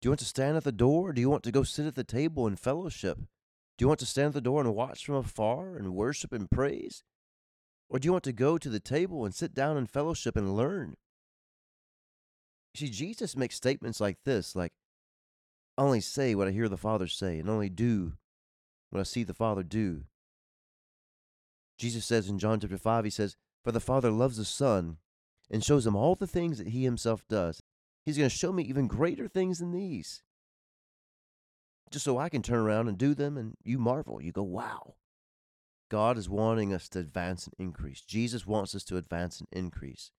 Do 0.00 0.06
you 0.06 0.10
want 0.10 0.20
to 0.20 0.26
stand 0.26 0.56
at 0.56 0.64
the 0.64 0.72
door? 0.72 1.12
Do 1.12 1.20
you 1.20 1.28
want 1.28 1.42
to 1.44 1.52
go 1.52 1.62
sit 1.62 1.86
at 1.86 1.94
the 1.94 2.04
table 2.04 2.46
in 2.46 2.56
fellowship? 2.56 3.18
Do 3.18 3.84
you 3.84 3.88
want 3.88 4.00
to 4.00 4.06
stand 4.06 4.28
at 4.28 4.34
the 4.34 4.40
door 4.40 4.60
and 4.60 4.74
watch 4.74 5.04
from 5.04 5.16
afar 5.16 5.76
and 5.76 5.94
worship 5.94 6.32
and 6.32 6.50
praise? 6.50 7.02
Or 7.88 7.98
do 7.98 8.06
you 8.06 8.12
want 8.12 8.24
to 8.24 8.32
go 8.32 8.58
to 8.58 8.68
the 8.68 8.80
table 8.80 9.24
and 9.24 9.34
sit 9.34 9.54
down 9.54 9.76
in 9.76 9.86
fellowship 9.86 10.36
and 10.36 10.54
learn? 10.54 10.96
See, 12.74 12.90
Jesus 12.90 13.36
makes 13.36 13.56
statements 13.56 14.00
like 14.00 14.18
this 14.24 14.54
like, 14.54 14.72
only 15.76 16.00
say 16.00 16.34
what 16.34 16.48
I 16.48 16.50
hear 16.50 16.68
the 16.68 16.76
Father 16.76 17.06
say, 17.06 17.38
and 17.38 17.48
only 17.48 17.68
do 17.68 18.14
what 18.90 19.00
I 19.00 19.04
see 19.04 19.22
the 19.22 19.34
Father 19.34 19.62
do. 19.62 20.04
Jesus 21.78 22.04
says 22.04 22.28
in 22.28 22.38
John 22.38 22.58
chapter 22.58 22.76
5, 22.76 23.04
he 23.04 23.10
says, 23.10 23.36
For 23.64 23.70
the 23.70 23.80
Father 23.80 24.10
loves 24.10 24.36
the 24.36 24.44
Son 24.44 24.98
and 25.50 25.64
shows 25.64 25.86
him 25.86 25.94
all 25.94 26.16
the 26.16 26.26
things 26.26 26.58
that 26.58 26.68
he 26.68 26.82
himself 26.82 27.22
does. 27.28 27.62
He's 28.08 28.16
going 28.16 28.30
to 28.30 28.34
show 28.34 28.54
me 28.54 28.62
even 28.62 28.86
greater 28.86 29.28
things 29.28 29.58
than 29.58 29.70
these. 29.70 30.22
Just 31.90 32.06
so 32.06 32.16
I 32.16 32.30
can 32.30 32.40
turn 32.40 32.60
around 32.60 32.88
and 32.88 32.96
do 32.96 33.14
them, 33.14 33.36
and 33.36 33.54
you 33.62 33.78
marvel. 33.78 34.22
You 34.22 34.32
go, 34.32 34.44
wow. 34.44 34.94
God 35.90 36.16
is 36.16 36.26
wanting 36.26 36.72
us 36.72 36.88
to 36.88 37.00
advance 37.00 37.46
and 37.46 37.52
increase. 37.58 38.00
Jesus 38.00 38.46
wants 38.46 38.74
us 38.74 38.82
to 38.84 38.96
advance 38.96 39.40
and 39.40 39.48
increase. 39.52 40.10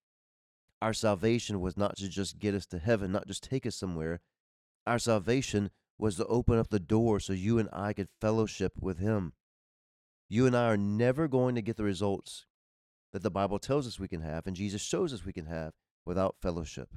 Our 0.83 0.93
salvation 0.93 1.61
was 1.61 1.77
not 1.77 1.97
to 1.97 2.07
just 2.07 2.37
get 2.37 2.53
us 2.53 2.67
to 2.67 2.77
heaven, 2.77 3.11
not 3.11 3.25
just 3.25 3.41
take 3.41 3.65
us 3.65 3.75
somewhere. 3.75 4.19
Our 4.85 4.99
salvation 4.99 5.71
was 5.97 6.15
to 6.17 6.27
open 6.27 6.59
up 6.59 6.69
the 6.69 6.79
door 6.79 7.19
so 7.19 7.33
you 7.33 7.57
and 7.57 7.69
I 7.73 7.93
could 7.93 8.09
fellowship 8.21 8.73
with 8.79 8.99
Him. 8.99 9.33
You 10.29 10.45
and 10.45 10.55
I 10.55 10.67
are 10.67 10.77
never 10.77 11.27
going 11.27 11.55
to 11.55 11.63
get 11.63 11.77
the 11.77 11.85
results 11.85 12.45
that 13.13 13.23
the 13.23 13.31
Bible 13.31 13.57
tells 13.57 13.87
us 13.87 13.99
we 13.99 14.07
can 14.07 14.21
have 14.21 14.45
and 14.45 14.55
Jesus 14.55 14.83
shows 14.83 15.11
us 15.11 15.25
we 15.25 15.33
can 15.33 15.47
have 15.47 15.73
without 16.05 16.35
fellowship. 16.39 16.89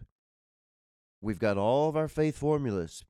We've 1.23 1.39
got 1.39 1.57
all 1.57 1.89
of 1.89 1.97
our 1.97 2.09
faith 2.09 2.37
formulas, 2.37 3.05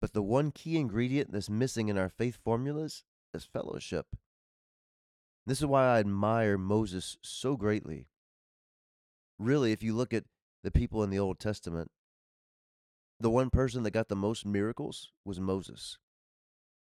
but 0.00 0.12
the 0.12 0.22
one 0.22 0.52
key 0.52 0.76
ingredient 0.76 1.32
that's 1.32 1.50
missing 1.50 1.88
in 1.88 1.98
our 1.98 2.08
faith 2.08 2.38
formulas 2.44 3.02
is 3.34 3.44
fellowship. 3.44 4.06
This 5.44 5.58
is 5.58 5.66
why 5.66 5.86
I 5.86 5.98
admire 5.98 6.56
Moses 6.56 7.18
so 7.22 7.56
greatly. 7.56 8.06
Really, 9.40 9.72
if 9.72 9.82
you 9.82 9.94
look 9.94 10.14
at 10.14 10.24
the 10.62 10.70
people 10.70 11.02
in 11.02 11.10
the 11.10 11.18
Old 11.18 11.40
Testament, 11.40 11.90
the 13.18 13.30
one 13.30 13.50
person 13.50 13.82
that 13.82 13.90
got 13.90 14.08
the 14.08 14.14
most 14.14 14.46
miracles 14.46 15.10
was 15.24 15.40
Moses. 15.40 15.98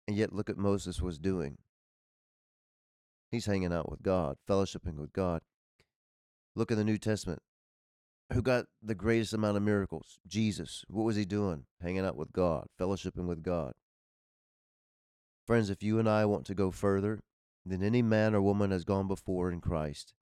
And 0.07 0.17
yet, 0.17 0.33
look 0.33 0.49
at 0.49 0.57
Moses 0.57 1.01
was 1.01 1.19
doing. 1.19 1.59
He's 3.31 3.45
hanging 3.45 3.71
out 3.71 3.89
with 3.89 4.01
God, 4.01 4.37
fellowshipping 4.49 4.97
with 4.97 5.13
God. 5.13 5.41
Look 6.55 6.71
in 6.71 6.77
the 6.77 6.83
New 6.83 6.97
Testament. 6.97 7.41
Who 8.31 8.41
got 8.41 8.65
the 8.81 8.95
greatest 8.95 9.33
amount 9.33 9.57
of 9.57 9.63
miracles? 9.63 10.19
Jesus. 10.25 10.85
What 10.87 11.03
was 11.03 11.15
he 11.15 11.25
doing? 11.25 11.65
Hanging 11.81 12.05
out 12.05 12.15
with 12.15 12.31
God, 12.31 12.67
fellowshipping 12.79 13.27
with 13.27 13.43
God. 13.43 13.73
Friends, 15.45 15.69
if 15.69 15.83
you 15.83 15.99
and 15.99 16.07
I 16.07 16.25
want 16.25 16.45
to 16.45 16.55
go 16.55 16.71
further 16.71 17.19
than 17.65 17.83
any 17.83 18.01
man 18.01 18.33
or 18.33 18.41
woman 18.41 18.71
has 18.71 18.85
gone 18.85 19.07
before 19.07 19.51
in 19.51 19.59
Christ, 19.59 20.13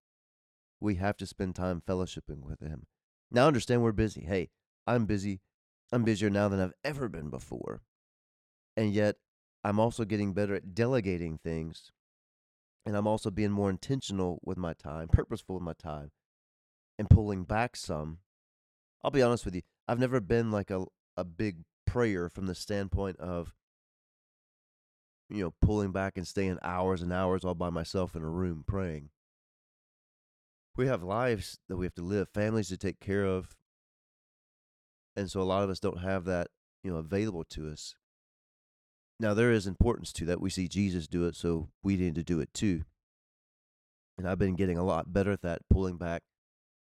we 0.80 0.96
have 0.96 1.16
to 1.18 1.28
spend 1.28 1.56
time 1.56 1.82
fellowshipping 1.88 2.44
with 2.44 2.60
Him. 2.60 2.88
Now, 3.30 3.48
understand 3.48 3.84
we're 3.84 3.92
busy. 3.92 4.22
Hey, 4.22 4.50
I'm 4.88 5.06
busy. 5.06 5.42
I'm 5.92 6.04
busier 6.04 6.30
now 6.30 6.50
than 6.50 6.60
I've 6.60 6.74
ever 6.84 7.08
been 7.08 7.30
before. 7.30 7.82
And 8.76 8.94
yet, 8.94 9.18
I'm 9.64 9.80
also 9.80 10.06
getting 10.06 10.34
better 10.34 10.56
at 10.56 10.74
delegating 10.74 11.38
things. 11.38 11.92
And 12.86 12.98
I'm 12.98 13.08
also 13.08 13.30
being 13.30 13.52
more 13.52 13.70
intentional 13.70 14.40
with 14.44 14.58
my 14.58 14.74
time, 14.74 15.08
purposeful 15.08 15.56
with 15.56 15.64
my 15.64 15.74
time, 15.74 16.10
and 17.02 17.10
pulling 17.10 17.44
back 17.44 17.76
some. 17.76 18.20
I'll 19.04 19.10
be 19.10 19.24
honest 19.24 19.44
with 19.44 19.56
you, 19.56 19.64
I've 19.88 20.00
never 20.00 20.22
been 20.22 20.52
like 20.52 20.70
a, 20.70 20.86
a 21.18 21.24
big 21.24 21.64
prayer 21.88 22.30
from 22.30 22.46
the 22.46 22.54
standpoint 22.54 23.20
of, 23.20 23.56
you 25.28 25.44
know, 25.44 25.54
pulling 25.62 25.92
back 25.92 26.16
and 26.16 26.28
staying 26.28 26.60
hours 26.62 27.02
and 27.02 27.12
hours 27.12 27.44
all 27.44 27.56
by 27.56 27.72
myself 27.72 28.16
in 28.16 28.22
a 28.22 28.30
room 28.30 28.64
praying. 28.68 29.10
We 30.78 30.86
have 30.86 31.02
lives 31.02 31.58
that 31.68 31.78
we 31.78 31.88
have 31.88 31.96
to 31.96 32.04
live, 32.04 32.30
families 32.30 32.68
to 32.70 32.78
take 32.78 33.00
care 33.00 33.26
of, 33.26 33.56
and 35.16 35.30
so 35.30 35.42
a 35.42 35.44
lot 35.44 35.64
of 35.64 35.72
us 35.72 35.80
don't 35.80 36.02
have 36.02 36.26
that 36.26 36.48
you 36.84 36.92
know 36.92 36.98
available 36.98 37.44
to 37.44 37.70
us 37.70 37.96
now 39.20 39.34
there 39.34 39.52
is 39.52 39.68
importance 39.68 40.14
to 40.14 40.26
that 40.26 40.42
we 40.42 40.50
see 40.50 40.68
jesus 40.68 41.08
do 41.08 41.26
it 41.26 41.36
so 41.36 41.70
we 41.84 41.98
need 41.98 42.16
to 42.16 42.24
do 42.24 42.40
it 42.40 42.54
too 42.54 42.84
and 44.18 44.28
i've 44.28 44.40
been 44.40 44.56
getting 44.56 44.78
a 44.78 44.86
lot 44.86 45.12
better 45.12 45.32
at 45.32 45.42
that 45.42 45.62
pulling 45.70 45.98
back 45.98 46.24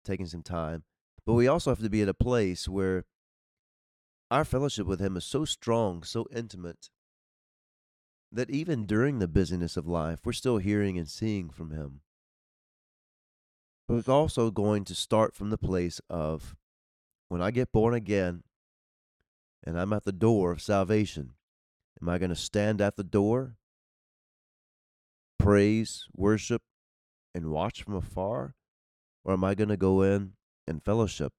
taking 0.08 0.26
some 0.26 0.42
time 0.42 0.82
but 1.24 1.32
mm. 1.32 1.36
we 1.36 1.46
also 1.46 1.70
have 1.70 1.82
to 1.82 1.90
be 1.90 2.02
at 2.02 2.08
a 2.08 2.14
place 2.14 2.68
where 2.68 3.04
our 4.30 4.44
fellowship 4.44 4.86
with 4.86 5.00
him 5.00 5.16
is 5.16 5.24
so 5.24 5.44
strong 5.44 6.02
so 6.02 6.26
intimate 6.34 6.90
that 8.30 8.50
even 8.50 8.86
during 8.86 9.18
the 9.18 9.28
busyness 9.28 9.76
of 9.76 9.86
life 9.86 10.20
we're 10.24 10.32
still 10.32 10.58
hearing 10.58 10.98
and 10.98 11.08
seeing 11.08 11.48
from 11.50 11.70
him 11.70 12.00
but 13.88 13.94
it's 13.96 14.08
also 14.08 14.50
going 14.50 14.84
to 14.84 14.94
start 14.94 15.34
from 15.34 15.48
the 15.48 15.56
place 15.56 16.00
of 16.10 16.54
when 17.28 17.40
I 17.40 17.50
get 17.50 17.72
born 17.72 17.94
again 17.94 18.42
and 19.64 19.80
I'm 19.80 19.92
at 19.92 20.04
the 20.04 20.12
door 20.12 20.52
of 20.52 20.62
salvation, 20.62 21.34
am 22.00 22.08
I 22.08 22.18
going 22.18 22.30
to 22.30 22.36
stand 22.36 22.80
at 22.80 22.96
the 22.96 23.04
door, 23.04 23.56
praise, 25.38 26.06
worship, 26.14 26.62
and 27.34 27.50
watch 27.50 27.82
from 27.82 27.94
afar? 27.94 28.54
Or 29.24 29.32
am 29.34 29.44
I 29.44 29.54
going 29.54 29.68
to 29.68 29.76
go 29.76 30.02
in 30.02 30.32
and 30.66 30.84
fellowship? 30.84 31.32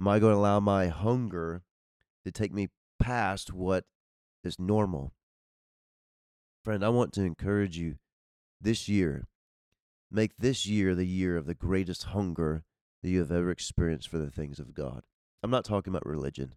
Am 0.00 0.08
I 0.08 0.18
going 0.18 0.32
to 0.32 0.38
allow 0.38 0.60
my 0.60 0.88
hunger 0.88 1.62
to 2.24 2.32
take 2.32 2.52
me 2.52 2.68
past 2.98 3.52
what 3.52 3.84
is 4.42 4.58
normal? 4.58 5.12
Friend, 6.64 6.84
I 6.84 6.88
want 6.88 7.12
to 7.14 7.22
encourage 7.22 7.76
you 7.76 7.96
this 8.60 8.88
year. 8.88 9.26
Make 10.10 10.36
this 10.38 10.66
year 10.66 10.94
the 10.94 11.06
year 11.06 11.36
of 11.36 11.46
the 11.46 11.54
greatest 11.54 12.04
hunger 12.04 12.64
that 13.02 13.10
you 13.10 13.18
have 13.18 13.32
ever 13.32 13.50
experienced 13.50 14.08
for 14.08 14.18
the 14.18 14.30
things 14.30 14.58
of 14.58 14.74
God. 14.74 15.02
I'm 15.42 15.50
not 15.50 15.64
talking 15.64 15.92
about 15.92 16.06
religion. 16.06 16.54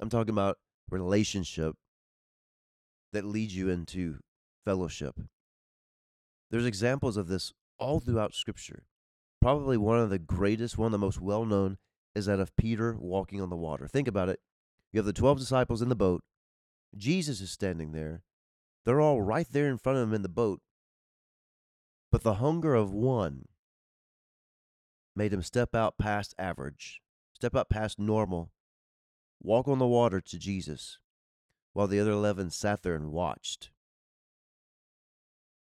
I'm 0.00 0.10
talking 0.10 0.32
about 0.32 0.58
relationship 0.90 1.76
that 3.12 3.24
leads 3.24 3.56
you 3.56 3.70
into 3.70 4.18
fellowship. 4.64 5.18
There's 6.50 6.66
examples 6.66 7.16
of 7.16 7.28
this 7.28 7.52
all 7.78 8.00
throughout 8.00 8.34
Scripture. 8.34 8.84
Probably 9.40 9.76
one 9.76 9.98
of 9.98 10.10
the 10.10 10.18
greatest, 10.18 10.78
one 10.78 10.86
of 10.86 10.92
the 10.92 10.98
most 10.98 11.20
well 11.20 11.44
known, 11.44 11.78
is 12.14 12.26
that 12.26 12.40
of 12.40 12.56
Peter 12.56 12.96
walking 12.98 13.40
on 13.40 13.50
the 13.50 13.56
water. 13.56 13.88
Think 13.88 14.08
about 14.08 14.28
it. 14.28 14.40
You 14.92 14.98
have 14.98 15.06
the 15.06 15.12
12 15.12 15.38
disciples 15.38 15.82
in 15.82 15.88
the 15.88 15.96
boat. 15.96 16.22
Jesus 16.96 17.40
is 17.40 17.50
standing 17.50 17.92
there. 17.92 18.22
They're 18.84 19.00
all 19.00 19.20
right 19.20 19.46
there 19.50 19.68
in 19.68 19.78
front 19.78 19.98
of 19.98 20.08
him 20.08 20.14
in 20.14 20.22
the 20.22 20.28
boat. 20.28 20.60
But 22.12 22.22
the 22.22 22.34
hunger 22.34 22.74
of 22.74 22.92
one 22.92 23.46
made 25.16 25.32
him 25.32 25.42
step 25.42 25.74
out 25.74 25.98
past 25.98 26.34
average, 26.38 27.00
step 27.32 27.56
out 27.56 27.68
past 27.68 27.98
normal, 27.98 28.52
walk 29.42 29.68
on 29.68 29.78
the 29.78 29.86
water 29.86 30.20
to 30.20 30.38
Jesus, 30.38 30.98
while 31.72 31.86
the 31.88 31.98
other 31.98 32.12
11 32.12 32.50
sat 32.50 32.82
there 32.82 32.94
and 32.94 33.10
watched. 33.10 33.70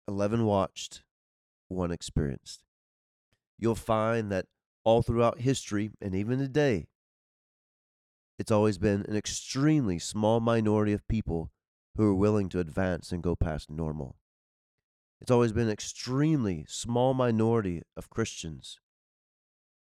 11 0.08 0.46
watched, 0.46 1.04
one 1.68 1.92
experienced. 1.92 2.64
You'll 3.58 3.76
find 3.76 4.32
that 4.32 4.46
all 4.84 5.02
throughout 5.02 5.42
history 5.42 5.92
and 6.02 6.16
even 6.16 6.40
today, 6.40 6.88
it's 8.40 8.52
always 8.52 8.78
been 8.78 9.04
an 9.08 9.16
extremely 9.16 9.98
small 10.00 10.40
minority 10.40 10.94
of 10.94 11.08
people 11.08 11.52
who 11.96 12.06
are 12.06 12.16
willing 12.16 12.50
to 12.50 12.60
advance 12.60 13.12
and 13.12 13.24
go 13.24 13.36
past 13.36 13.70
normal. 13.70 14.16
It's 15.20 15.32
always 15.32 15.52
been 15.52 15.66
an 15.68 15.74
extremely 15.74 16.66
small 16.68 17.16
minority 17.16 17.82
of 17.96 18.10
Christians 18.10 18.80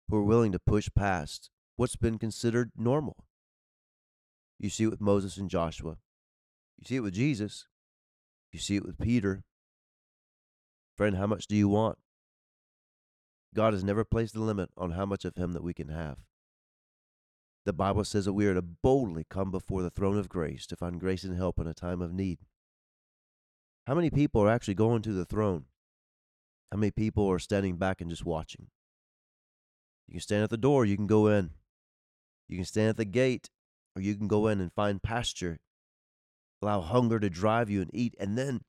who 0.08 0.18
are 0.18 0.24
willing 0.24 0.52
to 0.52 0.60
push 0.60 0.88
past 0.96 1.50
what's 1.76 1.96
been 1.96 2.20
considered 2.20 2.72
normal. 2.78 3.26
You 4.60 4.70
see 4.70 4.84
it 4.84 4.92
with 4.92 5.02
Moses 5.02 5.38
and 5.38 5.50
Joshua. 5.50 5.98
You 6.78 6.86
see 6.86 6.96
it 6.98 7.02
with 7.02 7.14
Jesus. 7.14 7.66
You 8.52 8.60
see 8.60 8.76
it 8.76 8.86
with 8.86 9.00
Peter. 9.00 9.44
Friend, 10.96 11.16
how 11.18 11.28
much 11.28 11.48
do 11.48 11.56
you 11.56 11.68
want? 11.68 11.98
God 13.54 13.74
has 13.74 13.84
never 13.84 14.04
placed 14.04 14.36
a 14.36 14.42
limit 14.42 14.70
on 14.78 14.92
how 14.92 15.06
much 15.06 15.26
of 15.26 15.36
Him 15.36 15.54
that 15.54 15.64
we 15.64 15.74
can 15.74 15.90
have. 15.90 16.20
The 17.66 17.74
Bible 17.74 18.04
says 18.04 18.26
that 18.26 18.34
we 18.34 18.46
are 18.48 18.54
to 18.54 18.62
boldly 18.62 19.26
come 19.30 19.50
before 19.50 19.82
the 19.82 19.90
throne 19.90 20.18
of 20.18 20.30
grace 20.30 20.68
to 20.68 20.76
find 20.76 21.00
grace 21.00 21.24
and 21.24 21.36
help 21.36 21.60
in 21.60 21.68
a 21.68 21.74
time 21.74 22.02
of 22.02 22.14
need. 22.14 22.40
How 23.88 23.96
many 23.96 24.10
people 24.10 24.42
are 24.42 24.50
actually 24.50 24.76
going 24.76 25.02
to 25.04 25.14
the 25.14 25.26
throne? 25.26 25.66
How 26.72 26.78
many 26.78 26.92
people 26.92 27.30
are 27.30 27.40
standing 27.40 27.78
back 27.78 28.02
and 28.02 28.10
just 28.10 28.26
watching? 28.26 28.68
You 30.08 30.14
can 30.14 30.22
stand 30.22 30.44
at 30.44 30.50
the 30.50 30.58
door, 30.58 30.86
you 30.86 30.96
can 30.96 31.08
go 31.08 31.28
in. 31.28 31.52
You 32.48 32.58
can 32.58 32.66
stand 32.66 32.90
at 32.90 32.98
the 32.98 33.06
gate, 33.06 33.50
or 33.96 34.02
you 34.02 34.16
can 34.16 34.28
go 34.28 34.48
in 34.48 34.62
and 34.62 34.72
find 34.72 35.02
pasture. 35.02 35.60
Allow 36.62 36.82
hunger 36.82 37.20
to 37.20 37.30
drive 37.30 37.70
you 37.70 37.82
and 37.82 37.90
eat, 37.94 38.16
and 38.20 38.38
then 38.38 38.62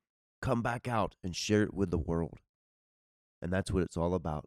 come 0.46 0.62
back 0.62 0.86
out 0.86 1.16
and 1.24 1.34
share 1.34 1.64
it 1.64 1.74
with 1.74 1.90
the 1.90 1.98
world. 1.98 2.38
And 3.42 3.52
that's 3.52 3.72
what 3.72 3.82
it's 3.82 3.96
all 3.96 4.14
about. 4.14 4.44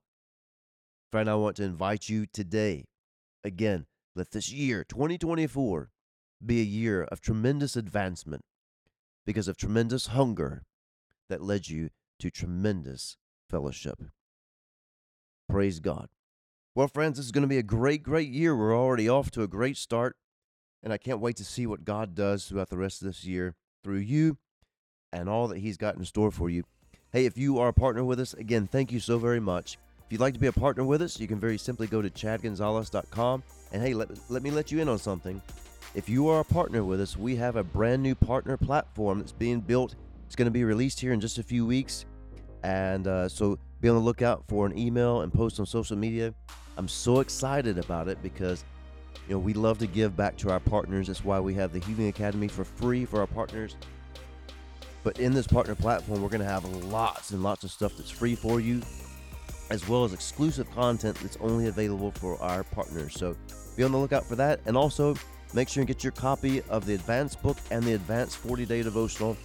Friend, 1.11 1.29
I 1.29 1.35
want 1.35 1.57
to 1.57 1.63
invite 1.63 2.07
you 2.07 2.25
today. 2.25 2.85
Again, 3.43 3.85
let 4.15 4.31
this 4.31 4.49
year, 4.49 4.85
2024, 4.85 5.89
be 6.45 6.61
a 6.61 6.63
year 6.63 7.03
of 7.03 7.19
tremendous 7.19 7.75
advancement 7.75 8.45
because 9.25 9.49
of 9.49 9.57
tremendous 9.57 10.07
hunger 10.07 10.63
that 11.27 11.41
led 11.41 11.67
you 11.67 11.89
to 12.19 12.31
tremendous 12.31 13.17
fellowship. 13.49 14.01
Praise 15.49 15.81
God. 15.81 16.07
Well, 16.75 16.87
friends, 16.87 17.17
this 17.17 17.25
is 17.25 17.33
going 17.33 17.41
to 17.41 17.47
be 17.47 17.57
a 17.57 17.63
great, 17.63 18.03
great 18.03 18.29
year. 18.29 18.55
We're 18.55 18.77
already 18.77 19.09
off 19.09 19.31
to 19.31 19.43
a 19.43 19.47
great 19.47 19.75
start, 19.75 20.15
and 20.81 20.93
I 20.93 20.97
can't 20.97 21.19
wait 21.19 21.35
to 21.37 21.45
see 21.45 21.67
what 21.67 21.83
God 21.83 22.15
does 22.15 22.45
throughout 22.45 22.69
the 22.69 22.77
rest 22.77 23.01
of 23.01 23.07
this 23.07 23.25
year 23.25 23.55
through 23.83 23.97
you 23.97 24.37
and 25.13 25.29
all 25.29 25.47
that 25.47 25.59
He's 25.59 25.77
got 25.77 25.95
in 25.95 26.05
store 26.05 26.31
for 26.31 26.49
you. 26.49 26.63
Hey, 27.11 27.25
if 27.25 27.37
you 27.37 27.59
are 27.59 27.69
a 27.69 27.73
partner 27.73 28.03
with 28.03 28.19
us, 28.19 28.33
again, 28.33 28.67
thank 28.67 28.91
you 28.91 28.99
so 28.99 29.17
very 29.17 29.39
much. 29.39 29.77
If 30.05 30.13
you'd 30.13 30.21
like 30.21 30.33
to 30.33 30.39
be 30.39 30.47
a 30.47 30.51
partner 30.51 30.83
with 30.83 31.01
us, 31.01 31.19
you 31.19 31.27
can 31.27 31.39
very 31.39 31.57
simply 31.57 31.87
go 31.87 32.01
to 32.01 32.09
chadgonzales.com. 32.09 33.43
And 33.71 33.81
hey, 33.81 33.93
let, 33.93 34.09
let 34.29 34.43
me 34.43 34.51
let 34.51 34.71
you 34.71 34.79
in 34.79 34.89
on 34.89 34.97
something. 34.97 35.41
If 35.95 36.07
you 36.07 36.27
are 36.29 36.41
a 36.41 36.45
partner 36.45 36.83
with 36.83 37.01
us, 37.01 37.17
we 37.17 37.35
have 37.35 37.55
a 37.55 37.63
brand 37.63 38.03
new 38.03 38.15
partner 38.15 38.57
platform 38.57 39.19
that's 39.19 39.31
being 39.31 39.59
built. 39.59 39.95
It's 40.27 40.35
going 40.35 40.45
to 40.45 40.51
be 40.51 40.63
released 40.63 40.99
here 40.99 41.13
in 41.13 41.19
just 41.19 41.39
a 41.39 41.43
few 41.43 41.65
weeks. 41.65 42.05
And 42.63 43.07
uh, 43.07 43.29
so 43.29 43.57
be 43.81 43.89
on 43.89 43.95
the 43.95 44.01
lookout 44.01 44.43
for 44.47 44.65
an 44.65 44.77
email 44.77 45.21
and 45.21 45.33
post 45.33 45.59
on 45.59 45.65
social 45.65 45.97
media. 45.97 46.33
I'm 46.77 46.87
so 46.87 47.19
excited 47.19 47.77
about 47.77 48.07
it 48.07 48.21
because 48.21 48.63
you 49.27 49.33
know 49.33 49.39
we 49.39 49.53
love 49.53 49.79
to 49.79 49.87
give 49.87 50.15
back 50.15 50.37
to 50.37 50.51
our 50.51 50.59
partners. 50.59 51.07
That's 51.07 51.23
why 51.23 51.39
we 51.39 51.53
have 51.55 51.73
the 51.73 51.79
Healing 51.79 52.07
Academy 52.07 52.47
for 52.47 52.63
free 52.63 53.05
for 53.05 53.19
our 53.19 53.27
partners. 53.27 53.75
But 55.03 55.19
in 55.19 55.33
this 55.33 55.47
partner 55.47 55.75
platform, 55.75 56.21
we're 56.21 56.29
going 56.29 56.41
to 56.41 56.47
have 56.47 56.65
lots 56.85 57.31
and 57.31 57.41
lots 57.41 57.63
of 57.63 57.71
stuff 57.71 57.95
that's 57.97 58.09
free 58.09 58.35
for 58.35 58.59
you, 58.59 58.81
as 59.69 59.87
well 59.87 60.03
as 60.03 60.13
exclusive 60.13 60.69
content 60.71 61.17
that's 61.21 61.37
only 61.37 61.67
available 61.67 62.11
for 62.11 62.41
our 62.41 62.63
partners. 62.63 63.13
So 63.13 63.35
be 63.77 63.83
on 63.83 63.91
the 63.91 63.97
lookout 63.97 64.25
for 64.25 64.35
that. 64.35 64.59
And 64.65 64.75
also, 64.75 65.15
make 65.53 65.69
sure 65.69 65.81
and 65.81 65.87
get 65.87 66.03
your 66.03 66.11
copy 66.11 66.61
of 66.63 66.85
the 66.85 66.95
advanced 66.95 67.41
book 67.41 67.57
and 67.71 67.83
the 67.83 67.93
advanced 67.93 68.37
40 68.37 68.65
day 68.65 68.83
devotional 68.83 69.37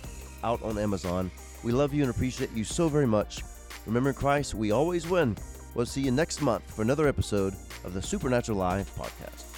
out 0.43 0.63
on 0.63 0.79
Amazon. 0.79 1.31
We 1.63 1.73
love 1.73 1.95
you 1.95 2.03
and 2.03 2.11
appreciate 2.11 2.53
you 2.53 2.65
so 2.65 2.89
very 2.89 3.07
much. 3.07 3.43
Remember, 3.87 4.13
Christ, 4.13 4.55
we 4.55 4.71
always 4.71 5.09
win. 5.09 5.37
We'll 5.75 5.87
see 5.87 6.03
you 6.03 6.11
next 6.11 6.41
month 6.41 6.69
for 6.75 6.83
another 6.83 7.09
episode 7.09 7.55
of 7.85 7.95
the 7.95 8.03
Supernatural 8.03 8.59
Life 8.59 8.95
Podcast. 8.97 9.54